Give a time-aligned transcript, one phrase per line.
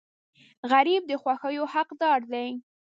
[0.71, 2.49] غریب د خوښیو حقدار دی